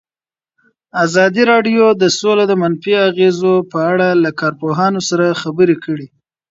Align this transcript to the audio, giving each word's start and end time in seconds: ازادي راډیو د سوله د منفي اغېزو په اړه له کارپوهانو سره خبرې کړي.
ازادي 1.05 1.43
راډیو 1.51 1.85
د 2.01 2.03
سوله 2.19 2.43
د 2.47 2.53
منفي 2.61 2.93
اغېزو 3.09 3.53
په 3.71 3.79
اړه 3.91 4.07
له 4.23 4.29
کارپوهانو 4.41 4.99
سره 5.09 5.37
خبرې 5.41 5.75
کړي. 5.85 6.07